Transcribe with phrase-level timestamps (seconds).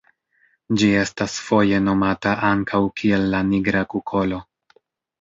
[0.81, 4.45] Ĝi estas foje nomata ankaŭ kiel la nigra kukolo.